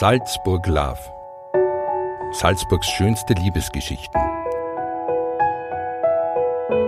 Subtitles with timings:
[0.00, 0.98] Salzburg Love.
[2.32, 4.18] Salzburgs schönste Liebesgeschichten.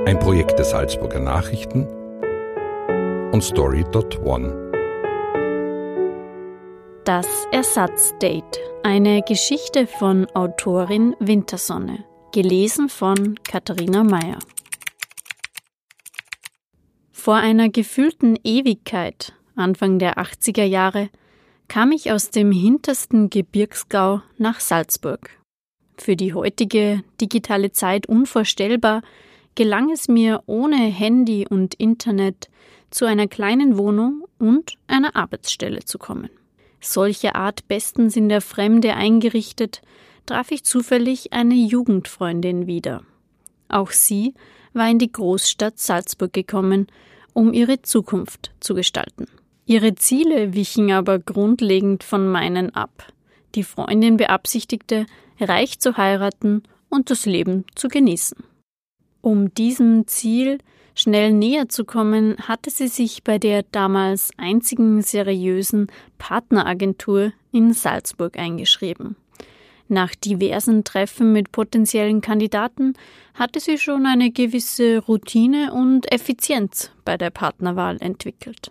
[0.07, 1.87] Ein Projekt der Salzburger Nachrichten
[3.35, 4.49] und Story.one.
[7.05, 8.59] Das Ersatzdate.
[8.83, 12.07] Eine Geschichte von Autorin Wintersonne.
[12.33, 14.39] Gelesen von Katharina Meyer.
[17.11, 21.11] Vor einer gefühlten Ewigkeit, Anfang der 80er Jahre,
[21.73, 25.31] kam ich aus dem hintersten Gebirgsgau nach Salzburg.
[25.97, 29.01] Für die heutige digitale Zeit unvorstellbar,
[29.55, 32.51] gelang es mir ohne Handy und Internet
[32.91, 36.29] zu einer kleinen Wohnung und einer Arbeitsstelle zu kommen.
[36.83, 39.81] Solche Art bestens in der Fremde eingerichtet,
[40.27, 43.03] traf ich zufällig eine Jugendfreundin wieder.
[43.69, 44.35] Auch sie
[44.75, 46.89] war in die Großstadt Salzburg gekommen,
[47.33, 49.27] um ihre Zukunft zu gestalten.
[49.73, 53.11] Ihre Ziele wichen aber grundlegend von meinen ab.
[53.55, 55.07] Die Freundin beabsichtigte,
[55.41, 58.37] reich zu heiraten und das Leben zu genießen.
[59.23, 60.59] Um diesem Ziel
[60.95, 65.87] schnell näher zu kommen, hatte sie sich bei der damals einzigen seriösen
[66.19, 69.17] Partneragentur in Salzburg eingeschrieben.
[69.89, 72.93] Nach diversen Treffen mit potenziellen Kandidaten
[73.33, 78.71] hatte sie schon eine gewisse Routine und Effizienz bei der Partnerwahl entwickelt.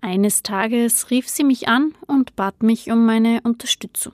[0.00, 4.12] Eines Tages rief sie mich an und bat mich um meine Unterstützung.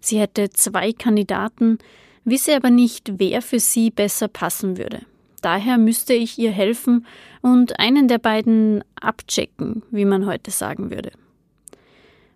[0.00, 1.78] Sie hätte zwei Kandidaten,
[2.24, 5.02] wisse aber nicht, wer für sie besser passen würde.
[5.42, 7.06] Daher müsste ich ihr helfen
[7.42, 11.12] und einen der beiden abchecken, wie man heute sagen würde.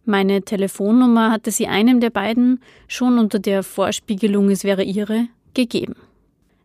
[0.04, 5.96] Meine Telefonnummer hatte sie einem der beiden, schon unter der Vorspiegelung, es wäre ihre, gegeben.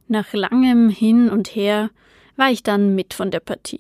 [0.08, 1.90] Nach langem Hin und Her
[2.36, 3.80] war ich dann mit von der Partie.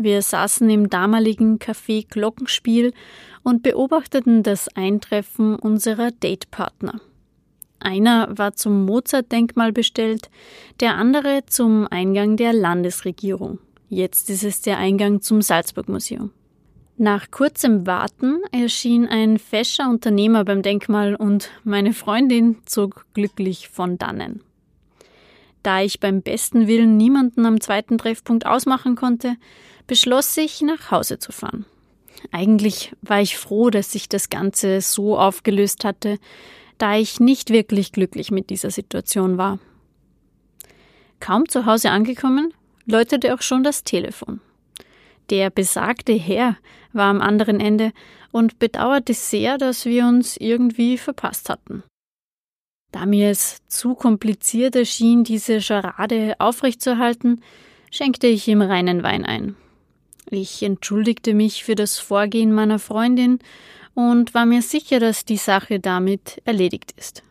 [0.00, 2.92] Wir saßen im damaligen Café Glockenspiel
[3.42, 7.00] und beobachteten das Eintreffen unserer Datepartner.
[7.80, 10.30] Einer war zum Mozart-Denkmal bestellt,
[10.78, 13.58] der andere zum Eingang der Landesregierung.
[13.88, 16.30] Jetzt ist es der Eingang zum Salzburg-Museum.
[16.96, 23.98] Nach kurzem Warten erschien ein fescher Unternehmer beim Denkmal und meine Freundin zog glücklich von
[23.98, 24.44] dannen.
[25.62, 29.36] Da ich beim besten Willen niemanden am zweiten Treffpunkt ausmachen konnte,
[29.86, 31.66] beschloss ich, nach Hause zu fahren.
[32.30, 36.18] Eigentlich war ich froh, dass sich das Ganze so aufgelöst hatte,
[36.78, 39.58] da ich nicht wirklich glücklich mit dieser Situation war.
[41.20, 42.54] Kaum zu Hause angekommen,
[42.86, 44.40] läutete auch schon das Telefon.
[45.30, 46.56] Der besagte Herr
[46.92, 47.92] war am anderen Ende
[48.30, 51.82] und bedauerte sehr, dass wir uns irgendwie verpasst hatten.
[52.90, 57.42] Da mir es zu kompliziert erschien, diese Scharade aufrechtzuerhalten,
[57.90, 59.56] schenkte ich ihm reinen Wein ein.
[60.30, 63.38] Ich entschuldigte mich für das Vorgehen meiner Freundin
[63.94, 67.22] und war mir sicher, dass die Sache damit erledigt ist.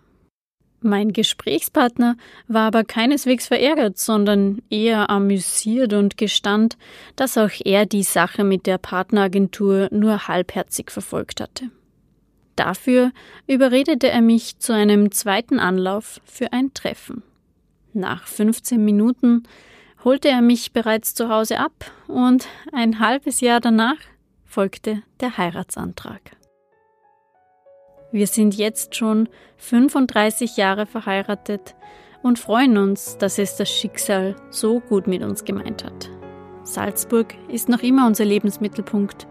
[0.79, 2.17] Mein Gesprächspartner
[2.47, 6.77] war aber keineswegs verärgert, sondern eher amüsiert und gestand,
[7.15, 11.71] dass auch er die Sache mit der Partneragentur nur halbherzig verfolgt hatte.
[12.57, 13.11] Dafür
[13.45, 17.23] überredete er mich zu einem zweiten Anlauf für ein Treffen.
[17.93, 19.43] Nach 15 Minuten
[20.03, 23.97] holte er mich bereits zu Hause ab und ein halbes Jahr danach
[24.43, 26.31] folgte der Heiratsantrag.
[28.11, 31.75] Wir sind jetzt schon 35 Jahre verheiratet
[32.23, 36.09] und freuen uns, dass es das Schicksal so gut mit uns gemeint hat.
[36.63, 39.27] Salzburg ist noch immer unser Lebensmittelpunkt.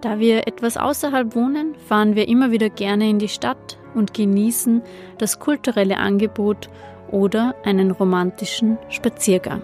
[0.00, 4.82] Da wir etwas außerhalb wohnen, fahren wir immer wieder gerne in die Stadt und genießen
[5.18, 6.68] das kulturelle Angebot
[7.10, 9.62] oder einen romantischen Spaziergang.